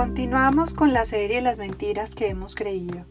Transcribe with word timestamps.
Continuamos 0.00 0.72
con 0.72 0.94
la 0.94 1.04
serie 1.04 1.36
de 1.36 1.42
las 1.42 1.58
mentiras 1.58 2.14
que 2.14 2.28
hemos 2.28 2.54
creído. 2.54 3.04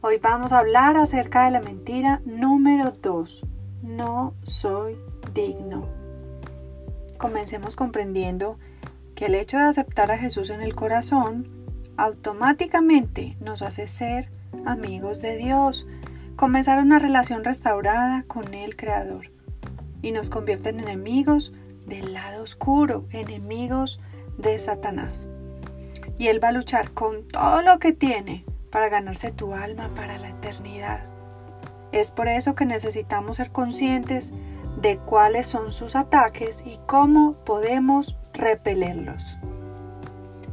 Hoy 0.00 0.18
vamos 0.18 0.52
a 0.52 0.58
hablar 0.58 0.96
acerca 0.96 1.44
de 1.44 1.52
la 1.52 1.60
mentira 1.60 2.22
número 2.24 2.90
2. 2.90 3.46
No 3.82 4.34
soy 4.42 4.96
digno. 5.32 5.88
Comencemos 7.18 7.76
comprendiendo 7.76 8.58
que 9.14 9.26
el 9.26 9.36
hecho 9.36 9.58
de 9.58 9.62
aceptar 9.62 10.10
a 10.10 10.18
Jesús 10.18 10.50
en 10.50 10.60
el 10.60 10.74
corazón 10.74 11.48
automáticamente 11.96 13.36
nos 13.38 13.62
hace 13.62 13.86
ser 13.86 14.32
amigos 14.66 15.22
de 15.22 15.36
Dios, 15.36 15.86
comenzar 16.34 16.82
una 16.82 16.98
relación 16.98 17.44
restaurada 17.44 18.24
con 18.24 18.54
el 18.54 18.74
Creador 18.74 19.30
y 20.02 20.10
nos 20.10 20.30
convierte 20.30 20.70
en 20.70 20.80
enemigos 20.80 21.52
del 21.86 22.12
lado 22.12 22.42
oscuro, 22.42 23.06
enemigos 23.12 24.00
de 24.36 24.58
Satanás 24.58 25.28
y 26.18 26.28
Él 26.28 26.42
va 26.42 26.48
a 26.48 26.52
luchar 26.52 26.92
con 26.92 27.26
todo 27.28 27.62
lo 27.62 27.78
que 27.78 27.92
tiene 27.92 28.44
para 28.70 28.88
ganarse 28.88 29.30
tu 29.30 29.54
alma 29.54 29.90
para 29.94 30.18
la 30.18 30.30
eternidad. 30.30 31.04
Es 31.92 32.10
por 32.10 32.28
eso 32.28 32.54
que 32.54 32.66
necesitamos 32.66 33.36
ser 33.36 33.52
conscientes 33.52 34.32
de 34.80 34.98
cuáles 34.98 35.46
son 35.46 35.72
sus 35.72 35.94
ataques 35.94 36.62
y 36.66 36.78
cómo 36.86 37.34
podemos 37.44 38.16
repelerlos. 38.32 39.38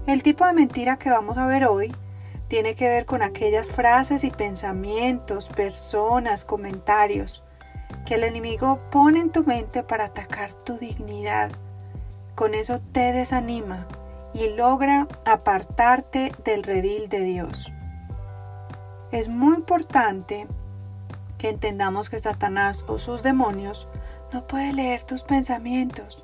El 0.05 0.23
tipo 0.23 0.45
de 0.45 0.53
mentira 0.53 0.97
que 0.97 1.09
vamos 1.09 1.37
a 1.37 1.47
ver 1.47 1.65
hoy 1.65 1.93
tiene 2.47 2.75
que 2.75 2.89
ver 2.89 3.05
con 3.05 3.21
aquellas 3.21 3.69
frases 3.69 4.23
y 4.23 4.29
pensamientos, 4.29 5.49
personas, 5.49 6.45
comentarios 6.45 7.43
que 8.05 8.15
el 8.15 8.23
enemigo 8.23 8.79
pone 8.91 9.19
en 9.19 9.31
tu 9.31 9.43
mente 9.43 9.83
para 9.83 10.05
atacar 10.05 10.53
tu 10.53 10.77
dignidad. 10.77 11.51
Con 12.35 12.53
eso 12.53 12.81
te 12.91 13.13
desanima 13.13 13.87
y 14.33 14.49
logra 14.55 15.07
apartarte 15.25 16.31
del 16.43 16.63
redil 16.63 17.09
de 17.09 17.21
Dios. 17.21 17.71
Es 19.11 19.27
muy 19.27 19.55
importante 19.55 20.47
que 21.37 21.49
entendamos 21.49 22.09
que 22.09 22.19
Satanás 22.19 22.85
o 22.87 22.99
sus 22.99 23.23
demonios 23.23 23.87
no 24.31 24.47
puede 24.47 24.73
leer 24.73 25.03
tus 25.03 25.23
pensamientos, 25.23 26.23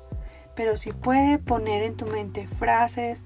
pero 0.54 0.76
sí 0.76 0.92
puede 0.92 1.38
poner 1.38 1.82
en 1.82 1.96
tu 1.96 2.06
mente 2.06 2.46
frases, 2.46 3.24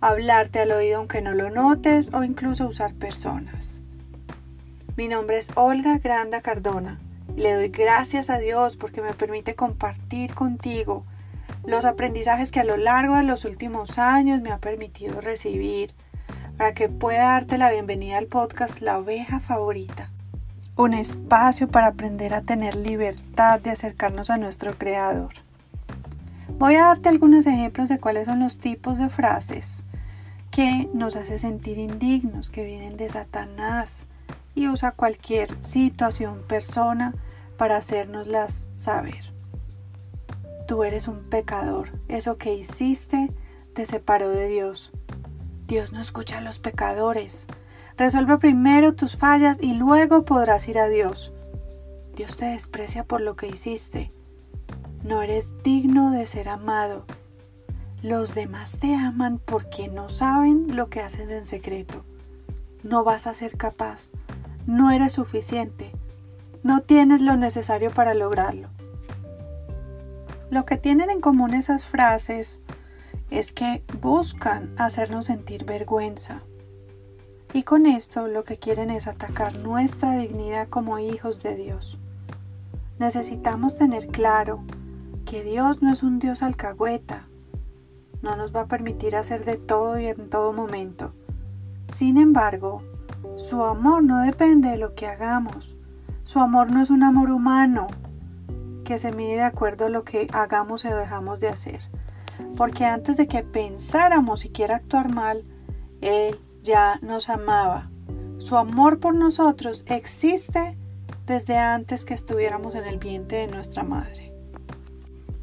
hablarte 0.00 0.60
al 0.60 0.72
oído 0.72 0.98
aunque 0.98 1.22
no 1.22 1.34
lo 1.34 1.50
notes 1.50 2.12
o 2.12 2.22
incluso 2.22 2.66
usar 2.66 2.94
personas. 2.94 3.82
Mi 4.96 5.08
nombre 5.08 5.38
es 5.38 5.50
Olga 5.56 5.98
Granda 5.98 6.40
Cardona 6.40 7.00
le 7.36 7.54
doy 7.54 7.68
gracias 7.68 8.28
a 8.28 8.38
Dios 8.38 8.76
porque 8.76 9.02
me 9.02 9.14
permite 9.14 9.54
compartir 9.54 10.34
contigo 10.34 11.04
los 11.70 11.84
aprendizajes 11.84 12.50
que 12.50 12.58
a 12.58 12.64
lo 12.64 12.76
largo 12.76 13.14
de 13.14 13.22
los 13.22 13.44
últimos 13.44 13.98
años 13.98 14.40
me 14.40 14.50
ha 14.50 14.58
permitido 14.58 15.20
recibir 15.20 15.94
para 16.58 16.72
que 16.72 16.88
pueda 16.88 17.22
darte 17.30 17.58
la 17.58 17.70
bienvenida 17.70 18.18
al 18.18 18.26
podcast 18.26 18.80
La 18.80 18.98
oveja 18.98 19.38
favorita. 19.38 20.10
Un 20.74 20.94
espacio 20.94 21.68
para 21.68 21.86
aprender 21.86 22.34
a 22.34 22.42
tener 22.42 22.74
libertad 22.74 23.60
de 23.60 23.70
acercarnos 23.70 24.30
a 24.30 24.36
nuestro 24.36 24.76
creador. 24.78 25.32
Voy 26.58 26.74
a 26.74 26.86
darte 26.86 27.08
algunos 27.08 27.46
ejemplos 27.46 27.88
de 27.88 28.00
cuáles 28.00 28.26
son 28.26 28.40
los 28.40 28.58
tipos 28.58 28.98
de 28.98 29.08
frases 29.08 29.84
que 30.50 30.88
nos 30.92 31.14
hace 31.14 31.38
sentir 31.38 31.78
indignos, 31.78 32.50
que 32.50 32.64
vienen 32.64 32.96
de 32.96 33.08
Satanás 33.08 34.08
y 34.56 34.66
usa 34.66 34.90
cualquier 34.90 35.62
situación, 35.62 36.42
persona 36.48 37.14
para 37.56 37.76
hacernoslas 37.76 38.68
saber 38.74 39.39
tú 40.70 40.84
eres 40.84 41.08
un 41.08 41.24
pecador. 41.24 41.98
Eso 42.06 42.36
que 42.36 42.54
hiciste 42.54 43.32
te 43.74 43.86
separó 43.86 44.28
de 44.28 44.46
Dios. 44.46 44.92
Dios 45.66 45.92
no 45.92 46.00
escucha 46.00 46.38
a 46.38 46.40
los 46.42 46.60
pecadores. 46.60 47.48
Resuelve 47.96 48.38
primero 48.38 48.94
tus 48.94 49.16
fallas 49.16 49.58
y 49.60 49.74
luego 49.74 50.24
podrás 50.24 50.68
ir 50.68 50.78
a 50.78 50.86
Dios. 50.86 51.32
Dios 52.14 52.36
te 52.36 52.44
desprecia 52.44 53.02
por 53.02 53.20
lo 53.20 53.34
que 53.34 53.48
hiciste. 53.48 54.12
No 55.02 55.22
eres 55.22 55.60
digno 55.64 56.12
de 56.12 56.24
ser 56.24 56.48
amado. 56.48 57.04
Los 58.00 58.36
demás 58.36 58.78
te 58.78 58.94
aman 58.94 59.40
porque 59.44 59.88
no 59.88 60.08
saben 60.08 60.76
lo 60.76 60.88
que 60.88 61.00
haces 61.00 61.30
en 61.30 61.46
secreto. 61.46 62.04
No 62.84 63.02
vas 63.02 63.26
a 63.26 63.34
ser 63.34 63.56
capaz. 63.56 64.12
No 64.66 64.92
eres 64.92 65.14
suficiente. 65.14 65.90
No 66.62 66.82
tienes 66.82 67.22
lo 67.22 67.36
necesario 67.36 67.90
para 67.90 68.14
lograrlo. 68.14 68.68
Lo 70.50 70.66
que 70.66 70.76
tienen 70.76 71.10
en 71.10 71.20
común 71.20 71.54
esas 71.54 71.84
frases 71.84 72.60
es 73.30 73.52
que 73.52 73.84
buscan 74.02 74.74
hacernos 74.76 75.26
sentir 75.26 75.64
vergüenza. 75.64 76.42
Y 77.52 77.62
con 77.62 77.86
esto 77.86 78.26
lo 78.26 78.42
que 78.42 78.58
quieren 78.58 78.90
es 78.90 79.06
atacar 79.06 79.56
nuestra 79.58 80.18
dignidad 80.18 80.68
como 80.68 80.98
hijos 80.98 81.40
de 81.40 81.54
Dios. 81.54 81.98
Necesitamos 82.98 83.78
tener 83.78 84.08
claro 84.08 84.64
que 85.24 85.44
Dios 85.44 85.82
no 85.82 85.92
es 85.92 86.02
un 86.02 86.18
Dios 86.18 86.42
alcahueta. 86.42 87.28
No 88.20 88.34
nos 88.34 88.54
va 88.54 88.62
a 88.62 88.68
permitir 88.68 89.14
hacer 89.14 89.44
de 89.44 89.56
todo 89.56 90.00
y 90.00 90.06
en 90.06 90.28
todo 90.30 90.52
momento. 90.52 91.14
Sin 91.86 92.18
embargo, 92.18 92.82
su 93.36 93.62
amor 93.62 94.02
no 94.02 94.20
depende 94.22 94.70
de 94.70 94.78
lo 94.78 94.96
que 94.96 95.06
hagamos. 95.06 95.76
Su 96.24 96.40
amor 96.40 96.72
no 96.72 96.82
es 96.82 96.90
un 96.90 97.04
amor 97.04 97.30
humano, 97.30 97.86
que 98.90 98.98
se 98.98 99.12
mide 99.12 99.36
de 99.36 99.42
acuerdo 99.42 99.86
a 99.86 99.88
lo 99.88 100.02
que 100.02 100.26
hagamos 100.32 100.84
o 100.84 100.88
dejamos 100.92 101.38
de 101.38 101.46
hacer. 101.46 101.80
Porque 102.56 102.86
antes 102.86 103.16
de 103.16 103.28
que 103.28 103.44
pensáramos 103.44 104.40
siquiera 104.40 104.74
actuar 104.74 105.14
mal, 105.14 105.44
Él 106.00 106.40
ya 106.64 106.98
nos 107.00 107.28
amaba. 107.28 107.88
Su 108.38 108.56
amor 108.56 108.98
por 108.98 109.14
nosotros 109.14 109.84
existe 109.86 110.76
desde 111.24 111.56
antes 111.56 112.04
que 112.04 112.14
estuviéramos 112.14 112.74
en 112.74 112.84
el 112.84 112.98
vientre 112.98 113.38
de 113.38 113.46
nuestra 113.46 113.84
madre. 113.84 114.32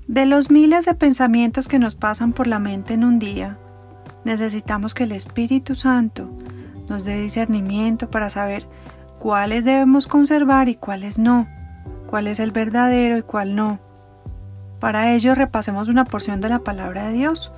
De 0.08 0.25
los 0.25 0.52
miles 0.52 0.84
de 0.84 0.96
pensamientos 0.96 1.69
que 1.69 1.79
nos 1.79 1.96
pasan 1.96 2.34
por 2.34 2.47
la 2.47 2.59
mente 2.59 2.96
en 2.96 3.06
un 3.06 3.18
día, 3.18 3.58
necesitamos 4.25 4.94
que 4.94 5.03
el 5.03 5.14
Espíritu 5.14 5.75
Santo 5.75 6.29
nos 6.90 7.06
dé 7.06 7.18
discernimiento 7.18 8.12
para 8.12 8.29
saber 8.29 8.68
cuáles 9.19 9.64
debemos 9.64 10.06
conservar 10.06 10.68
y 10.68 10.75
cuáles 10.75 11.18
no 11.18 11.47
cuál 12.07 12.28
es 12.28 12.40
el 12.40 12.51
verdadero 12.51 13.18
y 13.18 13.22
cuál 13.22 13.56
no. 13.56 13.79
Para 14.79 15.13
ello 15.13 15.35
repasemos 15.35 15.90
una 15.90 16.06
porción 16.06 16.41
de 16.41 16.50
la 16.50 16.59
palabra 16.59 17.07
de 17.07 17.13
Dios. 17.13 17.51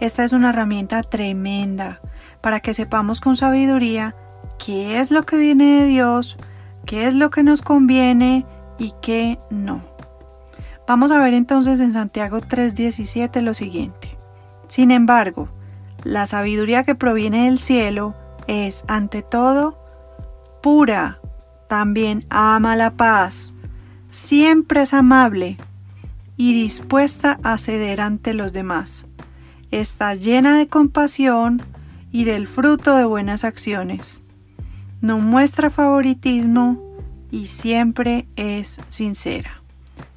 Esta 0.00 0.24
es 0.24 0.32
una 0.32 0.50
herramienta 0.50 1.02
tremenda 1.02 2.00
para 2.40 2.60
que 2.60 2.74
sepamos 2.74 3.20
con 3.20 3.36
sabiduría 3.36 4.16
qué 4.58 4.98
es 4.98 5.10
lo 5.10 5.24
que 5.24 5.36
viene 5.36 5.80
de 5.80 5.86
Dios, 5.86 6.38
qué 6.86 7.06
es 7.06 7.14
lo 7.14 7.30
que 7.30 7.42
nos 7.42 7.62
conviene 7.62 8.46
y 8.78 8.94
qué 9.02 9.38
no. 9.50 9.82
Vamos 10.86 11.12
a 11.12 11.18
ver 11.18 11.34
entonces 11.34 11.80
en 11.80 11.92
Santiago 11.92 12.40
3:17 12.40 13.42
lo 13.42 13.54
siguiente. 13.54 14.18
Sin 14.66 14.90
embargo, 14.90 15.48
la 16.02 16.26
sabiduría 16.26 16.84
que 16.84 16.94
proviene 16.94 17.44
del 17.44 17.58
cielo 17.58 18.14
es, 18.46 18.84
ante 18.88 19.22
todo, 19.22 19.78
pura, 20.62 21.20
también 21.68 22.24
ama 22.30 22.74
la 22.74 22.90
paz, 22.92 23.52
Siempre 24.10 24.82
es 24.82 24.92
amable 24.92 25.56
y 26.36 26.52
dispuesta 26.52 27.38
a 27.42 27.58
ceder 27.58 28.00
ante 28.00 28.34
los 28.34 28.52
demás. 28.52 29.06
Está 29.70 30.14
llena 30.14 30.56
de 30.56 30.66
compasión 30.66 31.62
y 32.10 32.24
del 32.24 32.48
fruto 32.48 32.96
de 32.96 33.04
buenas 33.04 33.44
acciones. 33.44 34.24
No 35.00 35.18
muestra 35.18 35.70
favoritismo 35.70 36.82
y 37.30 37.46
siempre 37.46 38.26
es 38.34 38.80
sincera. 38.88 39.62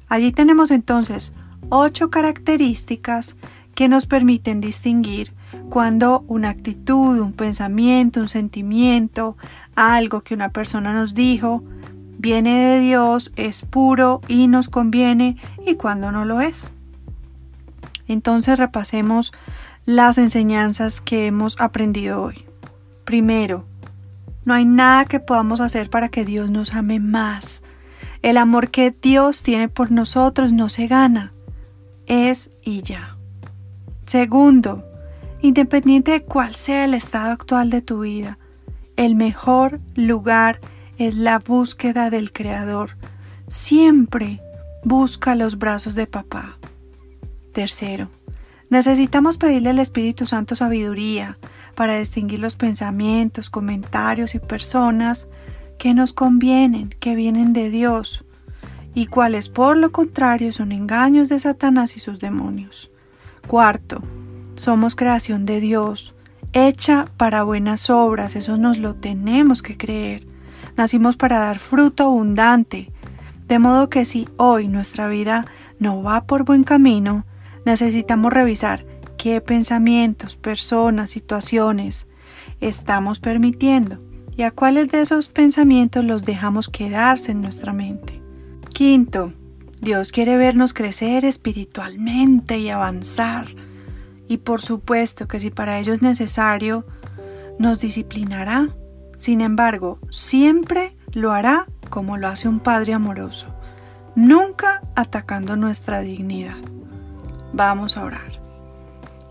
Allí 0.08 0.32
tenemos 0.32 0.72
entonces 0.72 1.32
ocho 1.68 2.10
características 2.10 3.36
que 3.74 3.88
nos 3.88 4.06
permiten 4.06 4.60
distinguir 4.60 5.32
cuando 5.70 6.24
una 6.26 6.50
actitud, 6.50 7.20
un 7.20 7.32
pensamiento, 7.32 8.20
un 8.20 8.28
sentimiento, 8.28 9.36
algo 9.76 10.20
que 10.20 10.34
una 10.34 10.50
persona 10.50 10.92
nos 10.92 11.14
dijo, 11.14 11.62
viene 12.24 12.58
de 12.58 12.80
Dios, 12.80 13.32
es 13.36 13.66
puro 13.66 14.22
y 14.28 14.48
nos 14.48 14.70
conviene 14.70 15.36
y 15.66 15.74
cuando 15.74 16.10
no 16.10 16.24
lo 16.24 16.40
es. 16.40 16.72
Entonces 18.08 18.58
repasemos 18.58 19.30
las 19.84 20.16
enseñanzas 20.16 21.02
que 21.02 21.26
hemos 21.26 21.60
aprendido 21.60 22.22
hoy. 22.22 22.46
Primero, 23.04 23.66
no 24.46 24.54
hay 24.54 24.64
nada 24.64 25.04
que 25.04 25.20
podamos 25.20 25.60
hacer 25.60 25.90
para 25.90 26.08
que 26.08 26.24
Dios 26.24 26.48
nos 26.48 26.72
ame 26.72 26.98
más. 26.98 27.62
El 28.22 28.38
amor 28.38 28.70
que 28.70 28.90
Dios 29.02 29.42
tiene 29.42 29.68
por 29.68 29.90
nosotros 29.90 30.54
no 30.54 30.70
se 30.70 30.86
gana, 30.86 31.34
es 32.06 32.52
y 32.62 32.80
ya. 32.80 33.18
Segundo, 34.06 34.82
independiente 35.42 36.12
de 36.12 36.22
cuál 36.22 36.54
sea 36.54 36.86
el 36.86 36.94
estado 36.94 37.32
actual 37.32 37.68
de 37.68 37.82
tu 37.82 38.00
vida, 38.00 38.38
el 38.96 39.14
mejor 39.14 39.78
lugar 39.94 40.60
es 40.98 41.14
la 41.16 41.38
búsqueda 41.38 42.10
del 42.10 42.32
Creador. 42.32 42.96
Siempre 43.48 44.40
busca 44.84 45.34
los 45.34 45.58
brazos 45.58 45.94
de 45.94 46.06
papá. 46.06 46.58
Tercero, 47.52 48.10
necesitamos 48.70 49.38
pedirle 49.38 49.70
al 49.70 49.78
Espíritu 49.78 50.26
Santo 50.26 50.56
sabiduría 50.56 51.38
para 51.74 51.98
distinguir 51.98 52.40
los 52.40 52.54
pensamientos, 52.54 53.50
comentarios 53.50 54.34
y 54.34 54.38
personas 54.38 55.28
que 55.78 55.94
nos 55.94 56.12
convienen, 56.12 56.90
que 57.00 57.14
vienen 57.14 57.52
de 57.52 57.70
Dios, 57.70 58.24
y 58.94 59.06
cuáles 59.06 59.48
por 59.48 59.76
lo 59.76 59.90
contrario 59.90 60.52
son 60.52 60.72
engaños 60.72 61.28
de 61.28 61.40
Satanás 61.40 61.96
y 61.96 62.00
sus 62.00 62.20
demonios. 62.20 62.90
Cuarto, 63.46 64.02
somos 64.54 64.94
creación 64.94 65.46
de 65.46 65.60
Dios, 65.60 66.14
hecha 66.52 67.06
para 67.16 67.42
buenas 67.42 67.90
obras, 67.90 68.36
eso 68.36 68.56
nos 68.56 68.78
lo 68.78 68.94
tenemos 68.94 69.62
que 69.62 69.76
creer. 69.76 70.33
Nacimos 70.76 71.16
para 71.16 71.38
dar 71.38 71.58
fruto 71.58 72.04
abundante, 72.04 72.90
de 73.46 73.58
modo 73.58 73.88
que 73.88 74.04
si 74.04 74.28
hoy 74.36 74.68
nuestra 74.68 75.08
vida 75.08 75.46
no 75.78 76.02
va 76.02 76.26
por 76.26 76.44
buen 76.44 76.64
camino, 76.64 77.26
necesitamos 77.64 78.32
revisar 78.32 78.84
qué 79.16 79.40
pensamientos, 79.40 80.36
personas, 80.36 81.10
situaciones 81.10 82.08
estamos 82.60 83.20
permitiendo 83.20 84.00
y 84.36 84.42
a 84.42 84.50
cuáles 84.50 84.88
de 84.88 85.00
esos 85.00 85.28
pensamientos 85.28 86.04
los 86.04 86.24
dejamos 86.24 86.68
quedarse 86.68 87.32
en 87.32 87.40
nuestra 87.40 87.72
mente. 87.72 88.20
Quinto, 88.72 89.32
Dios 89.80 90.12
quiere 90.12 90.36
vernos 90.36 90.72
crecer 90.72 91.24
espiritualmente 91.24 92.58
y 92.58 92.70
avanzar. 92.70 93.46
Y 94.26 94.38
por 94.38 94.60
supuesto 94.60 95.28
que 95.28 95.38
si 95.38 95.50
para 95.50 95.78
ello 95.78 95.92
es 95.92 96.02
necesario, 96.02 96.86
nos 97.58 97.80
disciplinará. 97.80 98.70
Sin 99.16 99.40
embargo, 99.40 99.98
siempre 100.10 100.96
lo 101.12 101.32
hará 101.32 101.66
como 101.90 102.16
lo 102.16 102.28
hace 102.28 102.48
un 102.48 102.60
Padre 102.60 102.94
amoroso, 102.94 103.54
nunca 104.14 104.82
atacando 104.94 105.56
nuestra 105.56 106.00
dignidad. 106.00 106.56
Vamos 107.52 107.96
a 107.96 108.04
orar. 108.04 108.44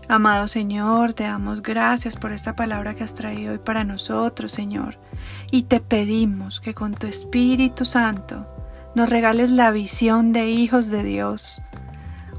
Amado 0.08 0.48
Señor, 0.48 1.14
te 1.14 1.24
damos 1.24 1.62
gracias 1.62 2.16
por 2.16 2.32
esta 2.32 2.54
palabra 2.54 2.94
que 2.94 3.04
has 3.04 3.14
traído 3.14 3.52
hoy 3.52 3.58
para 3.58 3.84
nosotros, 3.84 4.52
Señor, 4.52 4.98
y 5.50 5.62
te 5.62 5.80
pedimos 5.80 6.60
que 6.60 6.74
con 6.74 6.94
tu 6.94 7.06
Espíritu 7.06 7.86
Santo 7.86 8.46
nos 8.94 9.08
regales 9.08 9.50
la 9.50 9.70
visión 9.70 10.32
de 10.32 10.48
hijos 10.48 10.90
de 10.90 11.02
Dios, 11.02 11.62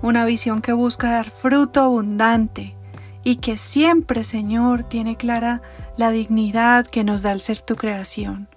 una 0.03 0.25
visión 0.25 0.61
que 0.61 0.73
busca 0.73 1.09
dar 1.09 1.29
fruto 1.31 1.81
abundante 1.81 2.75
y 3.23 3.37
que 3.37 3.57
siempre, 3.57 4.23
Señor, 4.23 4.83
tiene 4.83 5.17
clara 5.17 5.63
la 5.97 6.11
dignidad 6.11 6.85
que 6.87 7.03
nos 7.03 7.21
da 7.21 7.31
el 7.31 7.41
ser 7.41 7.61
tu 7.61 7.75
creación. 7.75 8.47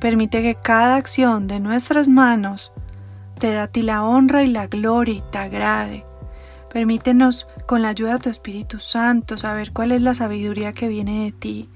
Permite 0.00 0.42
que 0.42 0.54
cada 0.54 0.96
acción 0.96 1.46
de 1.46 1.60
nuestras 1.60 2.08
manos 2.08 2.72
te 3.38 3.52
da 3.52 3.64
a 3.64 3.68
ti 3.68 3.82
la 3.82 4.04
honra 4.04 4.44
y 4.44 4.48
la 4.48 4.66
gloria 4.66 5.14
y 5.14 5.22
te 5.30 5.38
agrade. 5.38 6.04
Permítenos, 6.72 7.48
con 7.66 7.82
la 7.82 7.88
ayuda 7.88 8.14
de 8.14 8.18
tu 8.20 8.30
Espíritu 8.30 8.78
Santo, 8.78 9.38
saber 9.38 9.72
cuál 9.72 9.92
es 9.92 10.02
la 10.02 10.14
sabiduría 10.14 10.72
que 10.72 10.88
viene 10.88 11.24
de 11.24 11.32
ti, 11.32 11.68